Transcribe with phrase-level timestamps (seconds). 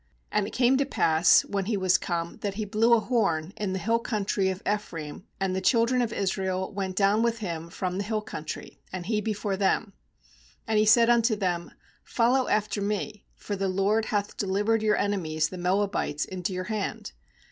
[0.33, 3.71] 27And it came to pass, when he was come, that he blew a horn in
[3.71, 7.99] the hill country of Ephraim, and the children of Israel went down with him from
[7.99, 9.93] the hill country, and he before them.
[10.67, 11.69] 28And he said unto them:'
[12.17, 16.51] Follow af ter me; for the LORD hath delivered your en emies the Moabites into
[16.51, 17.11] your hand.'